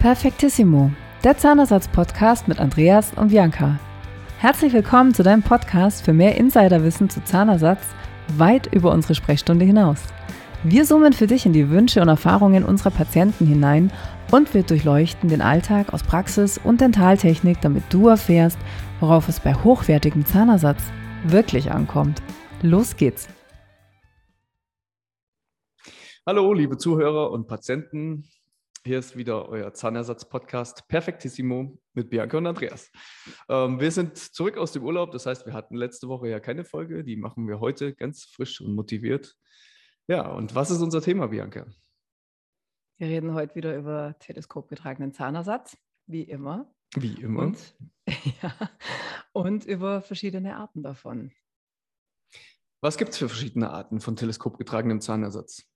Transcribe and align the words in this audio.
Perfektissimo, 0.00 0.90
der 1.24 1.36
Zahnersatz-Podcast 1.36 2.48
mit 2.48 2.58
Andreas 2.58 3.12
und 3.18 3.28
Bianca. 3.28 3.78
Herzlich 4.38 4.72
willkommen 4.72 5.12
zu 5.12 5.22
deinem 5.22 5.42
Podcast 5.42 6.02
für 6.02 6.14
mehr 6.14 6.36
Insiderwissen 6.36 7.10
zu 7.10 7.22
Zahnersatz 7.22 7.82
weit 8.38 8.72
über 8.72 8.92
unsere 8.92 9.14
Sprechstunde 9.14 9.66
hinaus. 9.66 10.02
Wir 10.64 10.84
zoomen 10.84 11.12
für 11.12 11.26
dich 11.26 11.44
in 11.44 11.52
die 11.52 11.68
Wünsche 11.68 12.00
und 12.00 12.08
Erfahrungen 12.08 12.64
unserer 12.64 12.92
Patienten 12.92 13.44
hinein 13.44 13.92
und 14.32 14.54
wir 14.54 14.62
durchleuchten 14.62 15.28
den 15.28 15.42
Alltag 15.42 15.92
aus 15.92 16.02
Praxis 16.02 16.56
und 16.56 16.80
Dentaltechnik, 16.80 17.60
damit 17.60 17.84
du 17.90 18.08
erfährst, 18.08 18.58
worauf 19.00 19.28
es 19.28 19.38
bei 19.38 19.52
hochwertigem 19.52 20.24
Zahnersatz 20.24 20.80
wirklich 21.24 21.72
ankommt. 21.72 22.22
Los 22.62 22.96
geht's! 22.96 23.28
Hallo, 26.26 26.54
liebe 26.54 26.78
Zuhörer 26.78 27.32
und 27.32 27.48
Patienten. 27.48 28.24
Hier 28.82 28.98
ist 28.98 29.14
wieder 29.14 29.46
euer 29.50 29.74
Zahnersatz-Podcast 29.74 30.88
Perfektissimo 30.88 31.78
mit 31.92 32.08
Bianca 32.08 32.38
und 32.38 32.46
Andreas. 32.46 32.90
Ähm, 33.46 33.78
wir 33.78 33.90
sind 33.90 34.16
zurück 34.16 34.56
aus 34.56 34.72
dem 34.72 34.84
Urlaub, 34.84 35.10
das 35.10 35.26
heißt, 35.26 35.44
wir 35.44 35.52
hatten 35.52 35.76
letzte 35.76 36.08
Woche 36.08 36.28
ja 36.28 36.40
keine 36.40 36.64
Folge, 36.64 37.04
die 37.04 37.16
machen 37.16 37.46
wir 37.46 37.60
heute 37.60 37.94
ganz 37.94 38.24
frisch 38.24 38.62
und 38.62 38.74
motiviert. 38.74 39.36
Ja, 40.08 40.32
und 40.32 40.54
was 40.54 40.70
ist 40.70 40.80
unser 40.80 41.02
Thema, 41.02 41.26
Bianca? 41.26 41.66
Wir 42.96 43.08
reden 43.08 43.34
heute 43.34 43.54
wieder 43.54 43.76
über 43.76 44.16
teleskopgetragenen 44.18 45.12
Zahnersatz, 45.12 45.76
wie 46.06 46.22
immer. 46.22 46.74
Wie 46.96 47.20
immer. 47.20 47.42
Und, 47.42 47.76
ja, 48.42 48.70
und 49.32 49.66
über 49.66 50.00
verschiedene 50.00 50.56
Arten 50.56 50.82
davon. 50.82 51.32
Was 52.80 52.96
gibt 52.96 53.10
es 53.10 53.18
für 53.18 53.28
verschiedene 53.28 53.68
Arten 53.68 54.00
von 54.00 54.16
teleskopgetragenem 54.16 55.02
Zahnersatz? 55.02 55.69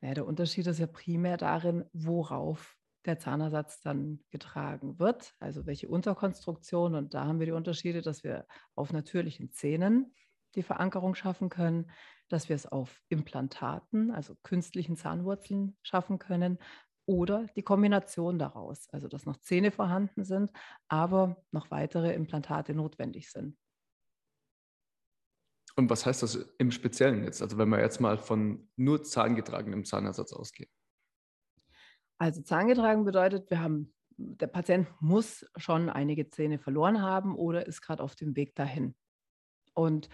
Naja, 0.00 0.14
der 0.14 0.26
Unterschied 0.26 0.66
ist 0.66 0.78
ja 0.78 0.86
primär 0.86 1.36
darin, 1.36 1.84
worauf 1.92 2.76
der 3.06 3.18
Zahnersatz 3.18 3.80
dann 3.80 4.20
getragen 4.30 4.98
wird, 4.98 5.34
also 5.40 5.66
welche 5.66 5.88
Unterkonstruktion. 5.88 6.94
Und 6.94 7.14
da 7.14 7.24
haben 7.24 7.38
wir 7.38 7.46
die 7.46 7.52
Unterschiede, 7.52 8.02
dass 8.02 8.24
wir 8.24 8.46
auf 8.74 8.92
natürlichen 8.92 9.52
Zähnen 9.52 10.14
die 10.54 10.62
Verankerung 10.62 11.14
schaffen 11.14 11.48
können, 11.48 11.90
dass 12.28 12.48
wir 12.48 12.56
es 12.56 12.66
auf 12.66 13.00
Implantaten, 13.08 14.10
also 14.10 14.36
künstlichen 14.42 14.96
Zahnwurzeln 14.96 15.76
schaffen 15.82 16.18
können 16.18 16.58
oder 17.06 17.46
die 17.56 17.62
Kombination 17.62 18.38
daraus, 18.38 18.88
also 18.90 19.08
dass 19.08 19.26
noch 19.26 19.38
Zähne 19.38 19.70
vorhanden 19.70 20.24
sind, 20.24 20.50
aber 20.88 21.42
noch 21.50 21.70
weitere 21.70 22.14
Implantate 22.14 22.74
notwendig 22.74 23.30
sind. 23.30 23.56
Und 25.76 25.90
was 25.90 26.06
heißt 26.06 26.22
das 26.22 26.36
im 26.58 26.70
Speziellen 26.70 27.24
jetzt? 27.24 27.42
Also 27.42 27.58
wenn 27.58 27.68
wir 27.68 27.80
jetzt 27.80 28.00
mal 28.00 28.18
von 28.18 28.68
nur 28.76 29.02
zahngetragenem 29.02 29.84
Zahnersatz 29.84 30.32
ausgehen. 30.32 30.70
Also 32.18 32.42
zahngetragen 32.42 33.04
bedeutet, 33.04 33.50
wir 33.50 33.60
haben, 33.60 33.94
der 34.16 34.46
Patient 34.46 34.88
muss 35.00 35.46
schon 35.56 35.88
einige 35.88 36.28
Zähne 36.28 36.58
verloren 36.58 37.00
haben 37.00 37.34
oder 37.34 37.66
ist 37.66 37.80
gerade 37.80 38.02
auf 38.02 38.14
dem 38.14 38.36
Weg 38.36 38.54
dahin. 38.54 38.94
Und 39.72 40.08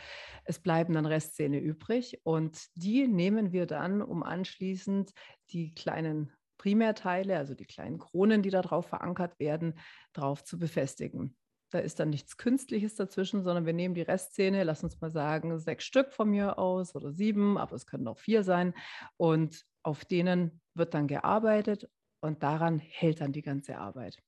es 0.45 0.61
bleiben 0.61 0.95
dann 0.95 1.07
Restzähne 1.07 1.59
übrig 1.59 2.21
und 2.23 2.67
die 2.77 3.09
nehmen 3.09 3.53
wir 3.53 3.67
dann, 3.67 4.03
um 4.03 4.23
anschließend 4.23 5.12
die 5.51 5.75
kleinen 5.75 6.33
Primärteile, 6.59 7.37
also 7.37 7.55
die 7.55 7.67
kleinen 7.67 7.99
Kronen, 7.99 8.43
die 8.43 8.51
darauf 8.51 8.87
verankert 8.87 9.39
werden, 9.41 9.79
drauf 10.12 10.45
zu 10.45 10.59
befestigen. 10.59 11.37
Da 11.77 11.83
ist 11.83 12.01
dann 12.01 12.09
nichts 12.09 12.39
Künstliches 12.39 12.95
dazwischen, 12.95 13.43
sondern 13.43 13.67
wir 13.67 13.75
nehmen 13.75 13.95
die 13.95 14.01
Restzähne, 14.01 14.65
lass 14.65 14.83
uns 14.83 14.99
mal 15.03 15.11
sagen, 15.11 15.59
sechs 15.59 15.85
Stück 15.85 16.11
von 16.11 16.31
mir 16.31 16.59
aus 16.59 16.95
oder 16.95 17.13
sieben, 17.13 17.59
aber 17.59 17.77
es 17.77 17.87
können 17.87 18.09
auch 18.09 18.17
vier 18.17 18.45
sein. 18.45 18.73
Und 19.19 19.67
auf 19.83 20.07
denen 20.07 20.63
wird 20.73 20.95
dann 20.95 21.07
gearbeitet 21.07 21.91
und 22.21 22.43
daran 22.43 22.79
hält 22.79 23.21
dann 23.21 23.33
die 23.33 23.43
ganze 23.43 23.77
Arbeit. 23.77 24.23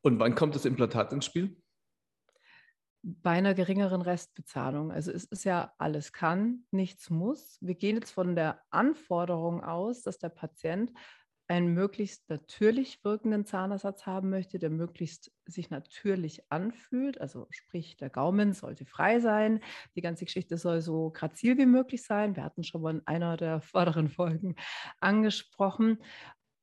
Und 0.00 0.18
wann 0.18 0.34
kommt 0.34 0.54
das 0.54 0.64
Implantat 0.64 1.12
ins 1.12 1.26
Spiel? 1.26 1.60
Bei 3.02 3.32
einer 3.32 3.52
geringeren 3.52 4.00
Restbezahlung. 4.00 4.90
Also 4.90 5.12
es 5.12 5.24
ist 5.24 5.44
ja 5.44 5.74
alles 5.76 6.14
kann, 6.14 6.64
nichts 6.70 7.10
muss. 7.10 7.58
Wir 7.60 7.74
gehen 7.74 7.96
jetzt 7.96 8.12
von 8.12 8.34
der 8.34 8.62
Anforderung 8.70 9.62
aus, 9.62 10.00
dass 10.00 10.18
der 10.18 10.30
Patient 10.30 10.90
einen 11.48 11.72
möglichst 11.72 12.28
natürlich 12.28 13.02
wirkenden 13.04 13.46
Zahnersatz 13.46 14.04
haben 14.04 14.28
möchte, 14.28 14.58
der 14.58 14.68
möglichst 14.68 15.32
sich 15.46 15.70
natürlich 15.70 16.42
anfühlt. 16.50 17.20
Also 17.20 17.46
sprich, 17.50 17.96
der 17.96 18.10
Gaumen 18.10 18.52
sollte 18.52 18.84
frei 18.84 19.18
sein. 19.20 19.60
Die 19.96 20.02
ganze 20.02 20.26
Geschichte 20.26 20.58
soll 20.58 20.82
so 20.82 21.10
grazil 21.10 21.56
wie 21.56 21.66
möglich 21.66 22.04
sein. 22.04 22.36
Wir 22.36 22.44
hatten 22.44 22.64
schon 22.64 22.82
mal 22.82 22.94
in 22.94 23.06
einer 23.06 23.36
der 23.38 23.60
vorderen 23.62 24.08
Folgen 24.10 24.56
angesprochen. 25.00 25.98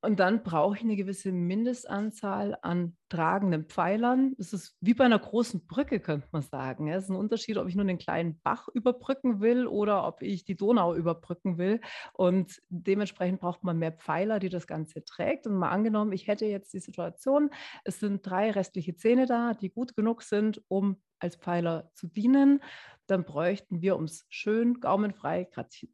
Und 0.05 0.19
dann 0.19 0.43
brauche 0.43 0.75
ich 0.75 0.83
eine 0.83 0.95
gewisse 0.95 1.31
Mindestanzahl 1.31 2.57
an 2.61 2.95
tragenden 3.09 3.65
Pfeilern. 3.65 4.35
Das 4.37 4.53
ist 4.53 4.77
wie 4.79 4.93
bei 4.93 5.03
einer 5.03 5.17
großen 5.17 5.65
Brücke, 5.65 5.99
könnte 5.99 6.27
man 6.31 6.43
sagen. 6.43 6.87
Es 6.87 7.05
ist 7.05 7.09
ein 7.09 7.15
Unterschied, 7.15 7.57
ob 7.57 7.67
ich 7.67 7.75
nur 7.75 7.85
einen 7.85 7.97
kleinen 7.97 8.39
Bach 8.41 8.67
überbrücken 8.67 9.41
will 9.41 9.65
oder 9.65 10.07
ob 10.07 10.21
ich 10.21 10.45
die 10.45 10.55
Donau 10.55 10.93
überbrücken 10.93 11.57
will. 11.57 11.81
Und 12.13 12.61
dementsprechend 12.69 13.41
braucht 13.41 13.63
man 13.63 13.79
mehr 13.79 13.93
Pfeiler, 13.93 14.39
die 14.39 14.49
das 14.49 14.67
Ganze 14.67 15.03
trägt. 15.03 15.47
Und 15.47 15.55
mal 15.55 15.69
angenommen, 15.69 16.13
ich 16.13 16.27
hätte 16.27 16.45
jetzt 16.45 16.73
die 16.73 16.79
Situation, 16.79 17.49
es 17.83 17.99
sind 17.99 18.25
drei 18.25 18.51
restliche 18.51 18.95
Zähne 18.95 19.25
da, 19.25 19.53
die 19.53 19.69
gut 19.69 19.95
genug 19.95 20.21
sind, 20.21 20.61
um 20.67 21.01
als 21.19 21.35
Pfeiler 21.35 21.89
zu 21.93 22.07
dienen 22.07 22.61
dann 23.07 23.23
bräuchten 23.23 23.81
wir, 23.81 23.95
um 23.97 24.05
es 24.05 24.25
schön 24.29 24.79
gaumenfrei, 24.79 25.47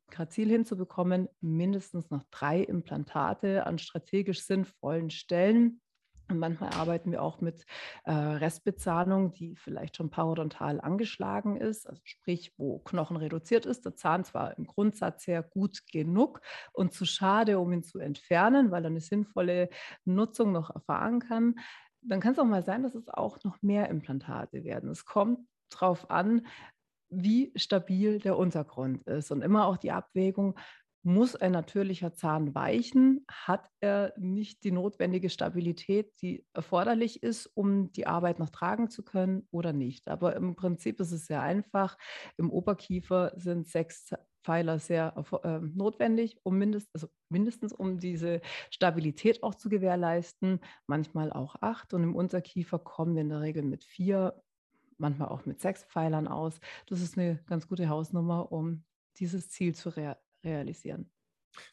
grazil 0.09 0.49
hinzubekommen, 0.49 1.27
mindestens 1.41 2.09
noch 2.09 2.23
drei 2.31 2.61
Implantate 2.61 3.65
an 3.65 3.77
strategisch 3.79 4.43
sinnvollen 4.43 5.09
Stellen. 5.09 5.81
Und 6.29 6.39
manchmal 6.39 6.69
arbeiten 6.75 7.11
wir 7.11 7.21
auch 7.21 7.41
mit 7.41 7.65
äh, 8.05 8.13
Restbezahnung, 8.13 9.33
die 9.33 9.57
vielleicht 9.57 9.97
schon 9.97 10.09
parodontal 10.09 10.79
angeschlagen 10.79 11.57
ist, 11.57 11.89
also 11.89 11.99
sprich, 12.05 12.53
wo 12.57 12.79
Knochen 12.79 13.17
reduziert 13.17 13.65
ist, 13.65 13.83
der 13.83 13.97
Zahn 13.97 14.23
zwar 14.23 14.57
im 14.57 14.65
Grundsatz 14.65 15.27
her 15.27 15.43
gut 15.43 15.81
genug 15.91 16.39
und 16.71 16.93
zu 16.93 17.03
schade, 17.03 17.59
um 17.59 17.73
ihn 17.73 17.83
zu 17.83 17.99
entfernen, 17.99 18.71
weil 18.71 18.85
er 18.85 18.91
eine 18.91 19.01
sinnvolle 19.01 19.67
Nutzung 20.05 20.53
noch 20.53 20.73
erfahren 20.73 21.19
kann. 21.19 21.55
Dann 22.03 22.19
kann 22.19 22.33
es 22.33 22.39
auch 22.39 22.45
mal 22.45 22.63
sein, 22.63 22.83
dass 22.83 22.95
es 22.95 23.09
auch 23.09 23.43
noch 23.43 23.61
mehr 23.61 23.89
Implantate 23.89 24.63
werden. 24.63 24.89
Es 24.89 25.05
kommt 25.05 25.39
darauf 25.69 26.09
an, 26.09 26.45
wie 27.09 27.51
stabil 27.55 28.19
der 28.19 28.37
Untergrund 28.37 29.03
ist. 29.03 29.31
Und 29.31 29.41
immer 29.41 29.65
auch 29.67 29.77
die 29.77 29.91
Abwägung, 29.91 30.57
muss 31.03 31.35
ein 31.35 31.51
natürlicher 31.51 32.13
Zahn 32.13 32.53
weichen? 32.53 33.25
Hat 33.29 33.69
er 33.79 34.13
nicht 34.17 34.63
die 34.63 34.71
notwendige 34.71 35.29
Stabilität, 35.29 36.13
die 36.21 36.45
erforderlich 36.53 37.23
ist, 37.23 37.47
um 37.47 37.91
die 37.91 38.07
Arbeit 38.07 38.39
noch 38.39 38.49
tragen 38.49 38.89
zu 38.89 39.03
können 39.03 39.47
oder 39.51 39.73
nicht? 39.73 40.07
Aber 40.07 40.35
im 40.35 40.55
Prinzip 40.55 40.99
ist 40.99 41.11
es 41.11 41.25
sehr 41.25 41.41
einfach. 41.41 41.97
Im 42.37 42.51
Oberkiefer 42.51 43.33
sind 43.35 43.67
sechs 43.67 44.13
Pfeiler 44.43 44.79
sehr 44.79 45.13
äh, 45.43 45.59
notwendig, 45.59 46.37
um 46.43 46.57
mindest, 46.57 46.89
also 46.93 47.07
mindestens 47.29 47.73
um 47.73 47.99
diese 47.99 48.41
Stabilität 48.69 49.43
auch 49.43 49.55
zu 49.55 49.69
gewährleisten, 49.69 50.59
manchmal 50.87 51.31
auch 51.31 51.55
acht. 51.61 51.93
Und 51.93 52.03
im 52.03 52.15
Unterkiefer 52.15 52.79
kommen 52.79 53.15
wir 53.15 53.21
in 53.21 53.29
der 53.29 53.41
Regel 53.41 53.63
mit 53.63 53.83
vier 53.83 54.41
manchmal 54.97 55.29
auch 55.29 55.45
mit 55.45 55.59
sechs 55.59 55.83
Pfeilern 55.83 56.27
aus. 56.27 56.59
Das 56.85 57.01
ist 57.01 57.17
eine 57.17 57.43
ganz 57.47 57.67
gute 57.67 57.89
Hausnummer, 57.89 58.51
um 58.51 58.83
dieses 59.17 59.49
Ziel 59.49 59.75
zu 59.75 59.89
rea 59.89 60.17
realisieren. 60.43 61.09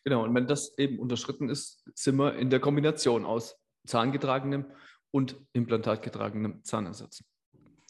Genau, 0.04 0.24
und 0.24 0.34
wenn 0.34 0.46
das 0.46 0.76
eben 0.78 0.98
unterschritten 0.98 1.48
ist, 1.48 1.88
sind 1.94 2.16
wir 2.16 2.34
in 2.34 2.50
der 2.50 2.60
Kombination 2.60 3.24
aus 3.24 3.56
zahngetragenem 3.86 4.66
und 5.10 5.36
implantatgetragenem 5.52 6.64
Zahnersatz. 6.64 7.24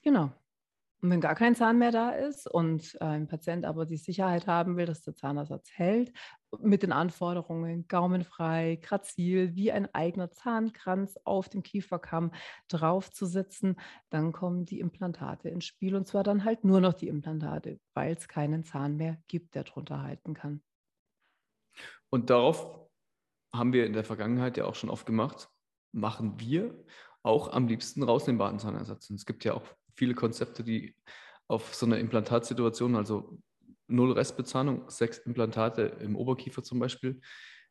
Genau. 0.02 0.32
Und 1.00 1.10
wenn 1.10 1.20
gar 1.20 1.36
kein 1.36 1.54
Zahn 1.54 1.78
mehr 1.78 1.92
da 1.92 2.10
ist 2.10 2.50
und 2.50 3.00
ein 3.00 3.28
Patient 3.28 3.64
aber 3.64 3.86
die 3.86 3.96
Sicherheit 3.96 4.48
haben 4.48 4.76
will, 4.76 4.86
dass 4.86 5.02
der 5.02 5.14
Zahnersatz 5.14 5.70
hält, 5.72 6.12
mit 6.60 6.82
den 6.82 6.90
Anforderungen 6.90 7.86
gaumenfrei, 7.86 8.80
grazil, 8.82 9.54
wie 9.54 9.70
ein 9.70 9.94
eigener 9.94 10.32
Zahnkranz 10.32 11.16
auf 11.22 11.48
dem 11.48 11.62
Kieferkamm 11.62 12.32
draufzusetzen, 12.66 13.76
dann 14.10 14.32
kommen 14.32 14.64
die 14.64 14.80
Implantate 14.80 15.50
ins 15.50 15.66
Spiel 15.66 15.94
und 15.94 16.08
zwar 16.08 16.24
dann 16.24 16.44
halt 16.44 16.64
nur 16.64 16.80
noch 16.80 16.94
die 16.94 17.08
Implantate, 17.08 17.78
weil 17.94 18.16
es 18.16 18.26
keinen 18.26 18.64
Zahn 18.64 18.96
mehr 18.96 19.18
gibt, 19.28 19.54
der 19.54 19.62
drunter 19.62 20.02
halten 20.02 20.34
kann. 20.34 20.62
Und 22.10 22.30
darauf 22.30 22.78
haben 23.54 23.72
wir 23.72 23.86
in 23.86 23.92
der 23.92 24.04
Vergangenheit 24.04 24.56
ja 24.56 24.64
auch 24.64 24.74
schon 24.74 24.90
oft 24.90 25.06
gemacht, 25.06 25.48
machen 25.92 26.38
wir 26.38 26.84
auch 27.22 27.52
am 27.52 27.66
liebsten 27.66 28.02
rausnehmbaren 28.02 28.58
Zahnersatz. 28.58 29.10
Und 29.10 29.16
es 29.16 29.26
gibt 29.26 29.44
ja 29.44 29.54
auch 29.54 29.64
viele 29.94 30.14
Konzepte, 30.14 30.62
die 30.62 30.94
auf 31.48 31.74
so 31.74 31.86
einer 31.86 31.98
Implantatsituation, 31.98 32.94
also 32.94 33.38
null 33.88 34.12
Restbezahlung, 34.12 34.88
sechs 34.88 35.18
Implantate 35.18 35.82
im 36.00 36.14
Oberkiefer 36.14 36.62
zum 36.62 36.78
Beispiel, 36.78 37.20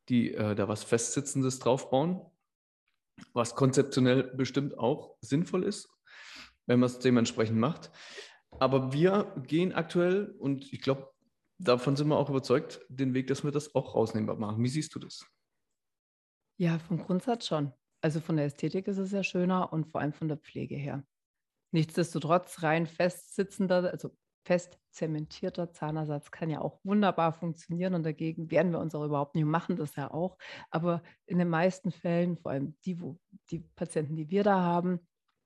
die 0.09 0.33
äh, 0.33 0.56
da 0.56 0.68
was 0.68 0.83
Festsitzendes 0.83 1.59
draufbauen, 1.59 2.21
was 3.33 3.56
konzeptionell 3.56 4.24
bestimmt 4.24 4.77
auch 4.77 5.15
sinnvoll 5.21 5.63
ist, 5.63 5.89
wenn 6.65 6.80
man 6.80 6.88
es 6.88 7.00
dementsprechend 7.00 7.57
macht. 7.57 7.92
Aber 8.59 8.94
wir 8.94 9.33
gehen 9.45 9.74
aktuell, 9.74 10.36
und 10.39 10.71
ich 10.74 10.81
glaube, 10.81 11.12
davon 11.57 11.95
sind 11.95 12.07
wir 12.07 12.18
auch 12.18 12.30
überzeugt, 12.30 12.81
den 12.89 13.13
Weg, 13.13 13.27
dass 13.27 13.44
wir 13.44 13.51
das 13.51 13.74
auch 13.75 13.95
rausnehmbar 13.95 14.38
machen. 14.38 14.63
Wie 14.63 14.69
siehst 14.69 14.94
du 14.95 15.00
das? 15.00 15.25
Ja, 16.59 16.80
vom 16.80 16.98
Grundsatz 16.98 17.48
schon. 17.48 17.74
Also 18.01 18.19
von 18.19 18.38
der 18.38 18.45
Ästhetik 18.45 18.88
ist 18.88 18.98
es 18.98 19.12
ja 19.12 19.24
schöner 19.24 19.74
und 19.74 19.88
vor 19.88 20.01
allem 20.01 20.13
von 20.13 20.27
der 20.27 20.38
Pflege 20.38 20.75
her. 20.75 21.04
Nichtsdestotrotz 21.71 22.63
rein 22.63 22.88
festsitzender, 22.88 23.92
also 23.92 24.15
fest 24.45 24.80
zementierter 24.92 25.74
Zahnersatz 25.74 26.31
kann 26.31 26.50
ja 26.50 26.62
auch 26.62 26.80
wunderbar 26.83 27.33
funktionieren 27.33 27.94
und 27.94 28.04
dagegen 28.04 28.50
werden 28.50 28.71
wir 28.71 28.80
uns 28.80 28.95
auch 28.95 29.04
überhaupt 29.04 29.36
nicht, 29.36 29.45
machen 29.45 29.75
das 29.75 29.95
ja 29.95 30.09
auch. 30.09 30.38
Aber 30.71 31.04
in 31.25 31.38
den 31.38 31.50
meisten 31.50 31.92
Fällen, 31.92 32.38
vor 32.38 32.51
allem 32.51 32.77
die, 32.86 33.01
wo 33.01 33.19
die 33.51 33.59
Patienten, 33.59 34.15
die 34.15 34.30
wir 34.30 34.44
da 34.44 34.62
haben, 34.62 35.06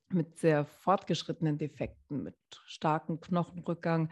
mit 0.09 0.37
sehr 0.37 0.65
fortgeschrittenen 0.65 1.57
Defekten, 1.57 2.23
mit 2.23 2.35
starkem 2.65 3.19
Knochenrückgang, 3.19 4.09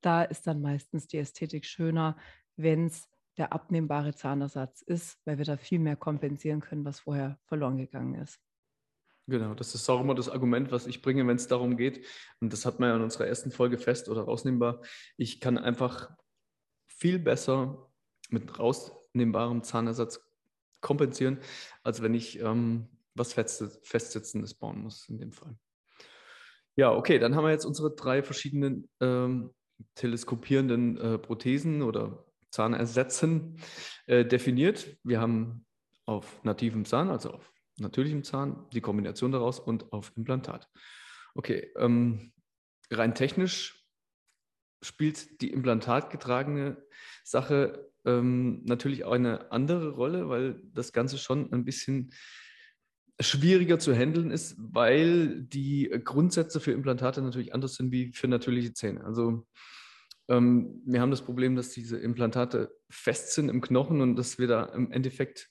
da 0.00 0.22
ist 0.22 0.46
dann 0.46 0.60
meistens 0.60 1.06
die 1.06 1.18
Ästhetik 1.18 1.66
schöner, 1.66 2.16
wenn 2.56 2.86
es 2.86 3.08
der 3.36 3.52
abnehmbare 3.52 4.14
Zahnersatz 4.14 4.82
ist, 4.82 5.18
weil 5.24 5.38
wir 5.38 5.44
da 5.44 5.56
viel 5.56 5.78
mehr 5.78 5.96
kompensieren 5.96 6.60
können, 6.60 6.84
was 6.84 7.00
vorher 7.00 7.38
verloren 7.44 7.76
gegangen 7.76 8.14
ist. 8.16 8.40
Genau, 9.28 9.54
das 9.54 9.74
ist 9.74 9.88
auch 9.90 10.00
immer 10.00 10.14
das 10.14 10.30
Argument, 10.30 10.72
was 10.72 10.86
ich 10.86 11.02
bringe, 11.02 11.26
wenn 11.26 11.36
es 11.36 11.48
darum 11.48 11.76
geht. 11.76 12.04
Und 12.40 12.52
das 12.52 12.64
hat 12.64 12.80
man 12.80 12.88
ja 12.88 12.96
in 12.96 13.02
unserer 13.02 13.26
ersten 13.26 13.50
Folge 13.50 13.78
fest 13.78 14.08
oder 14.08 14.22
rausnehmbar. 14.22 14.82
Ich 15.16 15.38
kann 15.38 15.58
einfach 15.58 16.10
viel 16.86 17.18
besser 17.18 17.90
mit 18.30 18.58
rausnehmbarem 18.58 19.62
Zahnersatz 19.62 20.20
kompensieren, 20.80 21.40
als 21.82 22.02
wenn 22.02 22.14
ich 22.14 22.40
ähm, 22.40 22.88
was 23.14 23.34
Festsitzendes 23.34 24.54
bauen 24.54 24.80
muss 24.82 25.08
in 25.08 25.18
dem 25.18 25.32
Fall. 25.32 25.58
Ja, 26.76 26.92
okay, 26.92 27.18
dann 27.18 27.34
haben 27.34 27.44
wir 27.44 27.50
jetzt 27.50 27.64
unsere 27.66 27.94
drei 27.94 28.22
verschiedenen 28.22 28.88
ähm, 29.00 29.52
teleskopierenden 29.94 30.96
äh, 30.98 31.18
Prothesen 31.18 31.82
oder 31.82 32.24
Zahnersätzen 32.50 33.60
äh, 34.06 34.24
definiert. 34.24 34.96
Wir 35.04 35.20
haben 35.20 35.66
auf 36.06 36.42
nativem 36.44 36.84
Zahn, 36.84 37.10
also 37.10 37.32
auf 37.32 37.52
natürlichem 37.78 38.24
Zahn, 38.24 38.66
die 38.72 38.80
Kombination 38.80 39.32
daraus 39.32 39.60
und 39.60 39.92
auf 39.92 40.12
Implantat. 40.16 40.68
Okay, 41.34 41.70
ähm, 41.76 42.32
rein 42.90 43.14
technisch 43.14 43.86
spielt 44.82 45.40
die 45.40 45.52
implantatgetragene 45.52 46.82
Sache 47.24 47.90
ähm, 48.04 48.62
natürlich 48.64 49.04
auch 49.04 49.12
eine 49.12 49.50
andere 49.52 49.90
Rolle, 49.90 50.28
weil 50.28 50.62
das 50.72 50.92
Ganze 50.92 51.18
schon 51.18 51.52
ein 51.52 51.64
bisschen 51.64 52.12
schwieriger 53.20 53.78
zu 53.78 53.94
handeln 53.94 54.30
ist, 54.30 54.56
weil 54.58 55.42
die 55.42 55.90
Grundsätze 56.04 56.60
für 56.60 56.72
Implantate 56.72 57.20
natürlich 57.20 57.54
anders 57.54 57.74
sind 57.74 57.90
wie 57.90 58.12
für 58.12 58.28
natürliche 58.28 58.72
Zähne. 58.72 59.04
Also 59.04 59.44
ähm, 60.28 60.82
wir 60.84 61.00
haben 61.00 61.10
das 61.10 61.22
Problem, 61.22 61.56
dass 61.56 61.70
diese 61.70 61.98
Implantate 61.98 62.70
fest 62.88 63.32
sind 63.32 63.48
im 63.48 63.60
Knochen 63.60 64.00
und 64.00 64.16
dass 64.16 64.38
wir 64.38 64.46
da 64.46 64.64
im 64.66 64.92
Endeffekt 64.92 65.48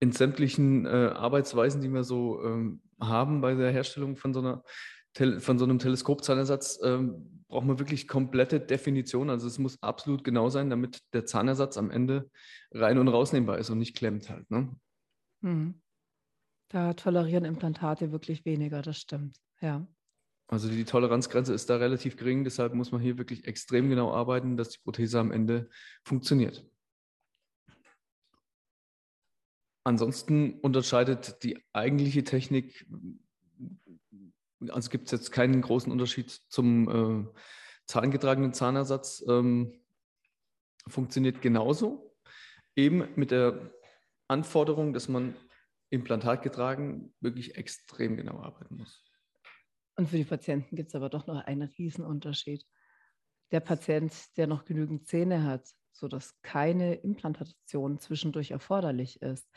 in 0.00 0.12
sämtlichen 0.12 0.86
äh, 0.86 1.12
Arbeitsweisen, 1.14 1.80
die 1.80 1.88
wir 1.88 2.04
so 2.04 2.42
ähm, 2.42 2.82
haben 3.00 3.40
bei 3.40 3.54
der 3.54 3.70
Herstellung 3.70 4.16
von 4.16 4.34
so, 4.34 4.40
einer, 4.40 4.64
von 5.40 5.58
so 5.58 5.64
einem 5.64 5.78
Teleskopzahnersatz, 5.78 6.80
ähm, 6.82 7.44
braucht 7.48 7.66
man 7.66 7.78
wirklich 7.78 8.08
komplette 8.08 8.60
Definition. 8.60 9.30
Also 9.30 9.46
es 9.46 9.58
muss 9.58 9.82
absolut 9.82 10.24
genau 10.24 10.48
sein, 10.48 10.70
damit 10.70 11.00
der 11.12 11.26
Zahnersatz 11.26 11.76
am 11.76 11.90
Ende 11.90 12.30
rein 12.72 12.98
und 12.98 13.08
rausnehmbar 13.08 13.58
ist 13.58 13.70
und 13.70 13.78
nicht 13.78 13.96
klemmt 13.96 14.30
halt. 14.30 14.50
Ne? 14.50 14.74
Mhm. 15.42 15.80
Da 16.70 16.94
tolerieren 16.94 17.44
Implantate 17.44 18.12
wirklich 18.12 18.44
weniger, 18.44 18.80
das 18.80 18.98
stimmt. 18.98 19.36
Ja. 19.60 19.86
Also 20.46 20.68
die 20.68 20.84
Toleranzgrenze 20.84 21.52
ist 21.52 21.68
da 21.68 21.76
relativ 21.76 22.16
gering, 22.16 22.44
deshalb 22.44 22.74
muss 22.74 22.92
man 22.92 23.00
hier 23.00 23.18
wirklich 23.18 23.44
extrem 23.46 23.88
genau 23.88 24.12
arbeiten, 24.12 24.56
dass 24.56 24.70
die 24.70 24.78
Prothese 24.82 25.18
am 25.18 25.32
Ende 25.32 25.68
funktioniert. 26.04 26.64
Ansonsten 29.84 30.60
unterscheidet 30.60 31.42
die 31.42 31.58
eigentliche 31.72 32.22
Technik, 32.22 32.86
also 34.68 34.90
gibt 34.90 35.06
es 35.06 35.12
jetzt 35.12 35.32
keinen 35.32 35.62
großen 35.62 35.90
Unterschied 35.90 36.30
zum 36.30 37.26
äh, 37.26 37.40
zahngetragenen 37.86 38.52
Zahnersatz, 38.52 39.24
ähm, 39.28 39.72
funktioniert 40.86 41.42
genauso, 41.42 42.14
eben 42.76 43.08
mit 43.16 43.32
der 43.32 43.72
Anforderung, 44.28 44.92
dass 44.92 45.08
man 45.08 45.34
implantatgetragen 45.90 47.14
wirklich 47.20 47.56
extrem 47.56 48.16
genau 48.16 48.40
arbeiten 48.40 48.76
muss. 48.76 49.04
Und 49.96 50.08
für 50.08 50.16
die 50.16 50.24
Patienten 50.24 50.76
gibt 50.76 50.88
es 50.88 50.94
aber 50.94 51.10
doch 51.10 51.26
noch 51.26 51.44
einen 51.44 51.68
Riesenunterschied. 51.68 52.64
Der 53.50 53.60
Patient, 53.60 54.14
der 54.36 54.46
noch 54.46 54.64
genügend 54.64 55.06
Zähne 55.06 55.44
hat, 55.44 55.68
sodass 55.92 56.40
keine 56.42 56.94
Implantation 56.94 57.98
zwischendurch 57.98 58.52
erforderlich 58.52 59.20
ist, 59.20 59.48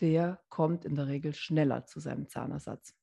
der 0.00 0.42
kommt 0.48 0.84
in 0.84 0.96
der 0.96 1.06
Regel 1.06 1.32
schneller 1.34 1.86
zu 1.86 2.00
seinem 2.00 2.28
Zahnersatz. 2.28 2.94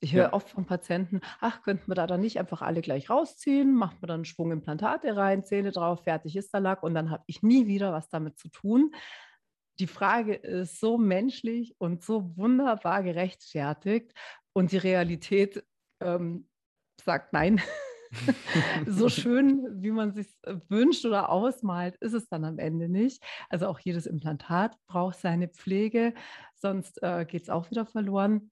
Ich 0.00 0.12
höre 0.12 0.26
ja. 0.26 0.32
oft 0.32 0.50
von 0.50 0.64
Patienten, 0.64 1.20
ach, 1.40 1.62
könnten 1.62 1.88
wir 1.88 1.96
da 1.96 2.06
dann 2.06 2.20
nicht 2.20 2.38
einfach 2.38 2.62
alle 2.62 2.82
gleich 2.82 3.10
rausziehen, 3.10 3.74
macht 3.74 4.00
man 4.00 4.08
dann 4.08 4.14
einen 4.16 4.24
Schwung 4.26 4.52
Implantate 4.52 5.16
rein, 5.16 5.44
Zähne 5.44 5.72
drauf, 5.72 6.04
fertig 6.04 6.36
ist 6.36 6.54
der 6.54 6.60
Lack 6.60 6.84
und 6.84 6.94
dann 6.94 7.10
habe 7.10 7.24
ich 7.26 7.42
nie 7.42 7.66
wieder 7.66 7.92
was 7.92 8.08
damit 8.08 8.38
zu 8.38 8.48
tun. 8.48 8.92
Die 9.78 9.86
Frage 9.86 10.34
ist 10.34 10.80
so 10.80 10.98
menschlich 10.98 11.74
und 11.78 12.02
so 12.02 12.36
wunderbar 12.36 13.02
gerechtfertigt 13.02 14.12
und 14.52 14.72
die 14.72 14.78
Realität 14.78 15.64
ähm, 16.00 16.48
sagt 17.00 17.32
nein. 17.32 17.60
so 18.86 19.08
schön, 19.08 19.82
wie 19.82 19.90
man 19.90 20.12
sich 20.12 20.36
wünscht 20.68 21.04
oder 21.04 21.30
ausmalt, 21.30 21.96
ist 21.96 22.14
es 22.14 22.28
dann 22.28 22.44
am 22.44 22.58
Ende 22.58 22.88
nicht. 22.88 23.22
Also 23.48 23.66
auch 23.68 23.78
jedes 23.78 24.06
Implantat 24.06 24.76
braucht 24.86 25.18
seine 25.18 25.48
Pflege, 25.48 26.14
sonst 26.54 27.02
äh, 27.02 27.24
geht 27.24 27.42
es 27.42 27.50
auch 27.50 27.70
wieder 27.70 27.86
verloren. 27.86 28.50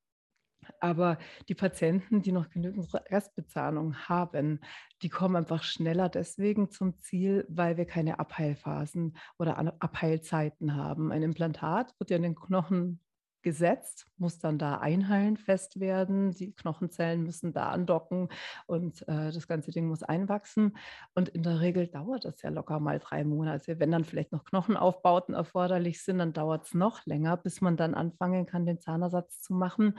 Aber 0.81 1.19
die 1.49 1.55
Patienten, 1.55 2.23
die 2.23 2.33
noch 2.33 2.51
genügend 2.51 2.93
Restbezahlung 3.11 3.97
haben, 4.09 4.61
die 5.03 5.09
kommen 5.09 5.37
einfach 5.37 5.63
schneller 5.63 6.09
deswegen 6.09 6.71
zum 6.71 6.99
Ziel, 6.99 7.45
weil 7.49 7.77
wir 7.77 7.87
keine 7.87 8.19
Abheilphasen 8.19 9.17
oder 9.39 9.59
Abheilzeiten 9.81 10.75
haben. 10.75 11.13
Ein 11.13 11.23
Implantat 11.23 11.95
wird 11.99 12.11
ja 12.11 12.17
in 12.17 12.23
den 12.23 12.35
Knochen 12.35 13.01
gesetzt, 13.47 14.09
muss 14.17 14.41
dann 14.41 14.59
da 14.59 14.79
einheilen, 14.79 15.37
fest 15.37 15.79
werden. 15.79 16.33
Die 16.33 16.51
Knochenzellen 16.51 17.23
müssen 17.23 17.53
da 17.53 17.69
andocken 17.69 18.29
und 18.67 19.03
äh, 19.03 19.31
das 19.31 19.47
ganze 19.47 19.71
Ding 19.71 19.87
muss 19.87 20.03
einwachsen. 20.03 20.77
Und 21.15 21.29
in 21.29 21.45
der 21.45 21.61
Regel 21.61 21.87
dauert 21.87 22.25
das 22.25 22.43
ja 22.43 22.51
locker 22.51 22.81
mal 22.81 22.99
drei 22.99 23.23
Monate. 23.23 23.79
Wenn 23.79 23.93
dann 23.93 24.03
vielleicht 24.03 24.33
noch 24.33 24.43
Knochenaufbauten 24.43 25.33
erforderlich 25.33 26.03
sind, 26.03 26.19
dann 26.19 26.33
dauert 26.33 26.67
es 26.67 26.75
noch 26.75 27.07
länger, 27.07 27.37
bis 27.37 27.61
man 27.61 27.77
dann 27.77 27.95
anfangen 27.95 28.47
kann, 28.47 28.67
den 28.67 28.81
Zahnersatz 28.81 29.41
zu 29.43 29.55
machen. 29.55 29.97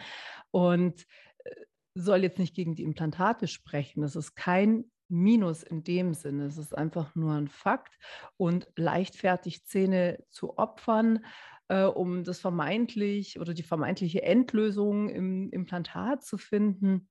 Und 0.52 1.06
äh, 1.46 1.56
soll 1.96 2.24
jetzt 2.24 2.40
nicht 2.40 2.54
gegen 2.54 2.76
die 2.76 2.84
Implantate 2.84 3.48
sprechen. 3.48 4.02
Das 4.02 4.18
ist 4.18 4.36
kein 4.36 4.92
Minus 5.08 5.64
in 5.64 5.86
dem 5.86 6.14
Sinne. 6.14 6.48
Es 6.48 6.58
ist 6.58 6.78
einfach 6.78 7.16
nur 7.16 7.32
ein 7.36 7.48
Fakt. 7.48 7.98
Und 8.36 8.68
leichtfertig 8.76 9.66
Zähne 9.66 10.22
zu 10.32 10.58
opfern, 10.58 11.24
äh, 11.70 11.84
um 11.84 12.24
das 12.24 12.40
vermeintlich 12.40 13.40
oder 13.40 13.54
die 13.54 13.64
vermeintliche 13.64 14.24
Endlösung 14.24 15.10
im 15.10 15.50
Implantat 15.52 16.24
zu 16.24 16.38
finden, 16.38 17.10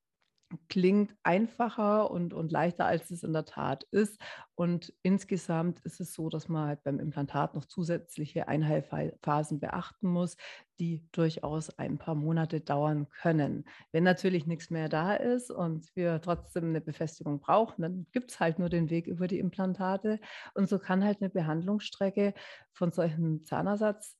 klingt 0.69 1.15
einfacher 1.23 2.11
und, 2.11 2.33
und 2.33 2.53
leichter, 2.53 2.87
als 2.87 3.11
es 3.11 3.23
in 3.23 3.33
der 3.33 3.45
Tat 3.45 3.85
ist. 3.91 4.21
Und 4.55 4.93
insgesamt 5.03 5.81
ist 5.81 6.01
es 6.01 6.15
so, 6.15 6.29
dass 6.29 6.49
man 6.49 6.69
halt 6.69 6.83
beim 6.85 7.01
Implantat 7.01 7.55
noch 7.55 7.65
zusätzliche 7.65 8.47
Einheilphasen 8.49 9.59
beachten 9.59 10.09
muss, 10.09 10.37
die 10.79 11.05
durchaus 11.13 11.77
ein 11.79 11.99
paar 11.99 12.15
Monate 12.15 12.61
dauern 12.61 13.09
können. 13.11 13.65
Wenn 13.93 14.05
natürlich 14.05 14.47
nichts 14.47 14.71
mehr 14.71 14.89
da 14.89 15.15
ist 15.15 15.51
und 15.51 15.95
wir 15.97 16.21
trotzdem 16.21 16.67
eine 16.67 16.81
Befestigung 16.81 17.41
brauchen, 17.41 17.83
dann 17.83 18.07
gibt 18.13 18.31
es 18.31 18.41
halt 18.41 18.59
nur 18.59 18.69
den 18.69 18.89
Weg 18.89 19.09
über 19.09 19.27
die 19.27 19.41
Implantate. 19.41 20.21
Und 20.55 20.69
so 20.69 20.79
kann 20.79 21.05
halt 21.05 21.21
eine 21.21 21.31
Behandlungsstrecke 21.31 22.35
von 22.73 22.93
solchen 22.93 23.45
Zahnersatz 23.45 24.17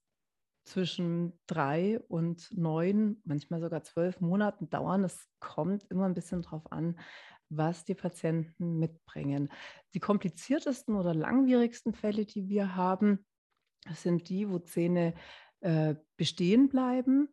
zwischen 0.67 1.33
drei 1.47 2.01
und 2.09 2.49
neun, 2.57 3.21
manchmal 3.25 3.61
sogar 3.61 3.83
zwölf 3.83 4.21
Monaten 4.21 4.69
dauern. 4.69 5.05
Es 5.05 5.29
kommt 5.41 5.85
immer 5.91 6.07
ein 6.07 6.15
bisschen 6.15 6.43
darauf 6.43 6.71
an, 6.71 6.99
was 7.49 7.85
die 7.85 7.95
Patienten 7.95 8.79
mitbringen. 8.79 9.51
Die 9.95 10.01
kompliziertesten 10.01 10.97
oder 10.97 11.15
langwierigsten 11.15 11.93
Fälle, 11.93 12.27
die 12.27 12.49
wir 12.49 12.75
haben, 12.75 13.25
sind 13.95 14.29
die, 14.29 14.51
wo 14.51 14.59
Zähne 14.59 15.15
äh, 15.61 15.95
bestehen 16.17 16.69
bleiben 16.69 17.29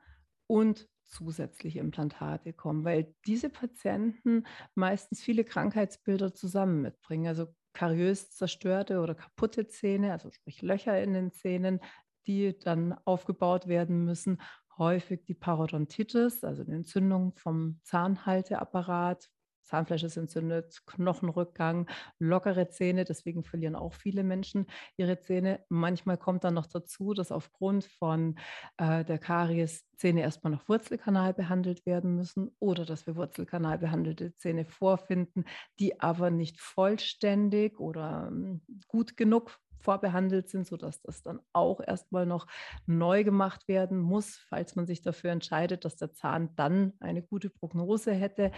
und 0.48 0.88
zusätzliche 1.06 1.80
Implantate 1.80 2.54
kommen, 2.54 2.86
weil 2.86 3.16
diese 3.25 3.50
Patienten 3.50 4.46
meistens 4.75 5.22
viele 5.22 5.44
Krankheitsbilder 5.44 6.34
zusammen 6.34 6.82
mitbringen. 6.82 7.28
Also 7.28 7.48
kariös 7.74 8.32
zerstörte 8.32 9.00
oder 9.00 9.16
kaputte 9.16 9.68
Zähne, 9.68 10.12
also 10.12 10.30
sprich 10.32 10.62
Löcher 10.62 11.02
in 11.02 11.13
den 11.13 11.32
Zähnen, 11.32 11.80
die 12.27 12.58
dann 12.60 12.94
aufgebaut 13.06 13.68
werden 13.68 14.06
müssen. 14.06 14.42
Häufig 14.77 15.24
die 15.25 15.36
Parodontitis, 15.36 16.44
also 16.44 16.63
die 16.63 16.72
Entzündung 16.72 17.34
vom 17.36 17.80
Zahnhalteapparat, 17.84 19.30
Zahnfleisch 19.63 20.03
ist 20.03 20.18
entzündet, 20.18 20.82
Knochenrückgang, 20.86 21.89
lockere 22.20 22.70
Zähne. 22.70 23.06
Deswegen 23.06 23.44
verlieren 23.44 23.75
auch 23.75 23.94
viele 23.94 24.24
Menschen 24.24 24.68
ihre 24.98 25.20
Zähne. 25.20 25.65
Manchmal 25.70 26.18
kommt 26.18 26.44
dann 26.44 26.53
noch 26.53 26.68
dazu, 26.68 27.13
dass 27.13 27.32
aufgrund 27.32 27.86
von 27.86 28.38
äh, 28.77 29.03
der 29.06 29.20
Karies 29.20 29.86
Zähne 29.98 30.22
erstmal 30.22 30.51
noch 30.51 30.68
Wurzelkanal 30.68 31.34
behandelt 31.34 31.86
werden 31.86 32.15
müssen 32.15 32.51
oder 32.60 32.86
dass 32.86 33.08
wir 33.08 33.15
Wurzelkanal 33.15 33.77
behandelte 33.80 34.36
Zähne 34.36 34.65
vorfinden, 34.65 35.46
die 35.80 36.00
aber 36.00 36.30
nicht 36.30 36.60
vollständig 36.60 37.80
oder 37.80 38.27
ähm, 38.32 38.62
gut 38.88 39.15
genug 39.18 39.60
vorbehandelt 39.84 40.50
sind, 40.50 40.66
sodass 40.66 41.02
das 41.02 41.22
dann 41.22 41.42
auch 41.52 41.82
erstmal 41.86 42.25
noch 42.25 42.48
neu 42.86 43.24
gemacht 43.24 43.68
werden 43.68 44.00
muss, 44.00 44.38
falls 44.50 44.75
man 44.75 44.88
sich 44.88 45.02
dafür 45.02 45.32
entscheidet, 45.32 45.86
dass 45.86 45.96
der 45.96 46.13
Zahn 46.13 46.56
dann 46.56 46.94
eine 47.00 47.22
gute 47.22 47.50
Prognose 47.50 48.13
hätte. 48.13 48.52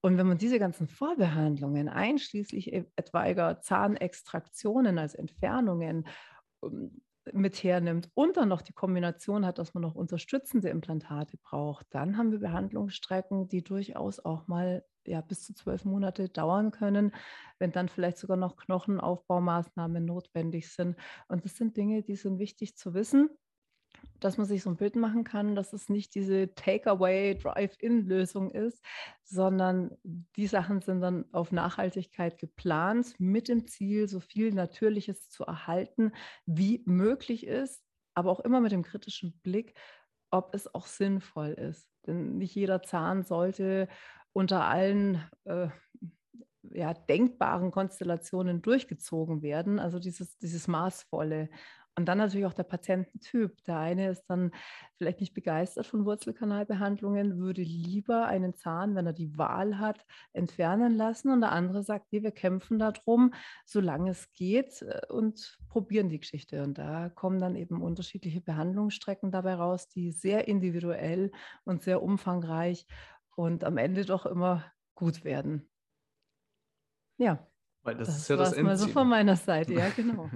Und 0.00 0.18
wenn 0.18 0.26
man 0.26 0.38
diese 0.38 0.58
ganzen 0.58 0.88
Vorbehandlungen, 0.88 1.88
einschließlich 1.88 2.72
e-, 2.72 2.84
etwaiger 2.96 3.60
Zahnextraktionen, 3.60 4.98
als 4.98 5.14
Entfernungen, 5.14 6.06
ähm, 6.62 7.00
mit 7.32 7.62
hernimmt 7.62 8.10
und 8.14 8.36
dann 8.36 8.48
noch 8.48 8.62
die 8.62 8.72
Kombination 8.72 9.46
hat, 9.46 9.58
dass 9.58 9.74
man 9.74 9.82
noch 9.82 9.94
unterstützende 9.94 10.68
Implantate 10.68 11.36
braucht, 11.38 11.86
dann 11.90 12.18
haben 12.18 12.32
wir 12.32 12.40
Behandlungsstrecken, 12.40 13.48
die 13.48 13.62
durchaus 13.62 14.20
auch 14.20 14.46
mal 14.46 14.84
ja, 15.06 15.20
bis 15.20 15.42
zu 15.42 15.54
zwölf 15.54 15.84
Monate 15.84 16.28
dauern 16.28 16.70
können, 16.70 17.12
wenn 17.58 17.72
dann 17.72 17.88
vielleicht 17.88 18.18
sogar 18.18 18.36
noch 18.36 18.56
Knochenaufbaumaßnahmen 18.56 20.04
notwendig 20.04 20.72
sind. 20.72 20.96
Und 21.28 21.44
das 21.44 21.56
sind 21.56 21.76
Dinge, 21.76 22.02
die 22.02 22.16
sind 22.16 22.38
wichtig 22.38 22.76
zu 22.76 22.94
wissen, 22.94 23.28
dass 24.20 24.36
man 24.36 24.46
sich 24.46 24.62
so 24.62 24.70
ein 24.70 24.76
Bild 24.76 24.96
machen 24.96 25.24
kann, 25.24 25.54
dass 25.54 25.72
es 25.72 25.88
nicht 25.88 26.14
diese 26.14 26.54
Takeaway, 26.54 27.36
Drive-In-Lösung 27.36 28.50
ist, 28.50 28.82
sondern 29.22 29.96
die 30.02 30.46
Sachen 30.46 30.80
sind 30.80 31.00
dann 31.00 31.24
auf 31.32 31.52
Nachhaltigkeit 31.52 32.38
geplant, 32.38 33.14
mit 33.18 33.48
dem 33.48 33.66
Ziel, 33.66 34.08
so 34.08 34.20
viel 34.20 34.52
Natürliches 34.52 35.28
zu 35.30 35.44
erhalten, 35.44 36.12
wie 36.46 36.82
möglich 36.86 37.46
ist, 37.46 37.82
aber 38.14 38.30
auch 38.30 38.40
immer 38.40 38.60
mit 38.60 38.72
dem 38.72 38.82
kritischen 38.82 39.38
Blick, 39.42 39.74
ob 40.30 40.54
es 40.54 40.74
auch 40.74 40.86
sinnvoll 40.86 41.50
ist. 41.50 41.88
Denn 42.06 42.38
nicht 42.38 42.54
jeder 42.54 42.82
Zahn 42.82 43.22
sollte 43.22 43.88
unter 44.32 44.64
allen 44.64 45.22
äh, 45.44 45.68
ja, 46.72 46.94
denkbaren 46.94 47.70
Konstellationen 47.70 48.62
durchgezogen 48.62 49.42
werden. 49.42 49.78
Also 49.78 49.98
dieses, 49.98 50.38
dieses 50.38 50.68
Maßvolle. 50.68 51.48
Und 51.96 52.06
dann 52.06 52.18
natürlich 52.18 52.46
auch 52.46 52.54
der 52.54 52.64
Patiententyp. 52.64 53.62
Der 53.64 53.78
eine 53.78 54.10
ist 54.10 54.24
dann 54.26 54.50
vielleicht 54.96 55.20
nicht 55.20 55.32
begeistert 55.32 55.86
von 55.86 56.04
Wurzelkanalbehandlungen, 56.04 57.38
würde 57.38 57.62
lieber 57.62 58.26
einen 58.26 58.54
Zahn, 58.54 58.96
wenn 58.96 59.06
er 59.06 59.12
die 59.12 59.38
Wahl 59.38 59.78
hat, 59.78 60.04
entfernen 60.32 60.96
lassen. 60.96 61.30
Und 61.30 61.40
der 61.40 61.52
andere 61.52 61.84
sagt, 61.84 62.06
nee, 62.10 62.22
wir 62.22 62.32
kämpfen 62.32 62.80
darum, 62.80 63.32
solange 63.64 64.10
es 64.10 64.32
geht 64.32 64.82
äh, 64.82 65.02
und 65.08 65.58
probieren 65.68 66.08
die 66.08 66.18
Geschichte. 66.18 66.64
Und 66.64 66.78
da 66.78 67.10
kommen 67.10 67.38
dann 67.38 67.54
eben 67.54 67.80
unterschiedliche 67.80 68.40
Behandlungsstrecken 68.40 69.30
dabei 69.30 69.54
raus, 69.54 69.88
die 69.88 70.10
sehr 70.10 70.48
individuell 70.48 71.30
und 71.64 71.82
sehr 71.82 72.02
umfangreich 72.02 72.86
und 73.36 73.62
am 73.62 73.76
Ende 73.76 74.04
doch 74.04 74.26
immer 74.26 74.64
gut 74.96 75.24
werden. 75.24 75.68
Ja. 77.18 77.46
Weil 77.82 77.96
das, 77.96 78.08
das 78.08 78.18
ist 78.18 78.28
ja 78.30 78.36
das 78.36 78.48
Endziel. 78.48 78.64
mal 78.64 78.76
so 78.76 78.88
von 78.88 79.08
meiner 79.08 79.36
Seite, 79.36 79.74
ja, 79.74 79.88
genau. 79.96 80.28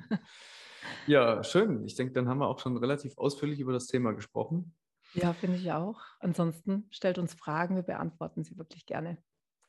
Ja, 1.07 1.43
schön. 1.43 1.85
Ich 1.85 1.95
denke, 1.95 2.13
dann 2.13 2.29
haben 2.29 2.39
wir 2.39 2.49
auch 2.49 2.59
schon 2.59 2.77
relativ 2.77 3.17
ausführlich 3.19 3.61
über 3.61 3.73
das 3.73 3.87
Thema 3.87 4.13
gesprochen. 4.13 4.75
Ja, 5.15 5.33
finde 5.33 5.57
ich 5.57 5.73
auch. 5.73 6.01
Ansonsten 6.21 6.87
stellt 6.91 7.19
uns 7.19 7.35
Fragen, 7.35 7.77
wir 7.77 7.83
beantworten 7.83 8.45
sie 8.45 8.59
wirklich 8.59 8.87
gerne. 8.87 9.19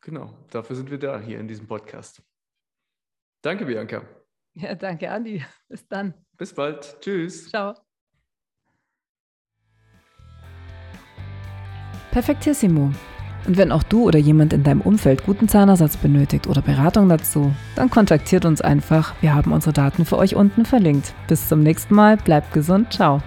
Genau, 0.02 0.34
dafür 0.52 0.76
sind 0.76 0.92
wir 0.92 0.98
da 0.98 1.20
hier 1.20 1.40
in 1.40 1.48
diesem 1.48 1.68
Podcast. 1.68 2.22
Danke, 3.42 3.66
Bianca. 3.66 4.04
Ja, 4.54 4.76
danke, 4.76 5.10
Andi. 5.10 5.44
Bis 5.68 5.88
dann. 5.88 6.14
Bis 6.38 6.54
bald. 6.54 7.00
Tschüss. 7.02 7.50
Ciao. 7.50 7.76
Perfektissimo. 12.12 12.92
Und 13.46 13.58
wenn 13.58 13.72
auch 13.72 13.84
du 13.84 14.04
oder 14.04 14.20
jemand 14.20 14.54
in 14.54 14.64
deinem 14.64 14.82
Umfeld 14.82 15.26
guten 15.26 15.48
Zahnersatz 15.48 15.98
benötigt 15.98 16.48
oder 16.48 16.62
Beratung 16.62 17.10
dazu, 17.10 17.52
dann 17.76 17.90
kontaktiert 17.90 18.46
uns 18.46 18.62
einfach. 18.62 19.14
Wir 19.22 19.34
haben 19.34 19.52
unsere 19.52 19.74
Daten 19.74 20.06
für 20.06 20.18
euch 20.18 20.36
unten 20.36 20.66
verlinkt. 20.66 21.14
Bis 21.28 21.48
zum 21.48 21.62
nächsten 21.62 21.96
Mal, 21.96 22.18
bleibt 22.18 22.54
gesund, 22.54 22.94
ciao. 22.94 23.22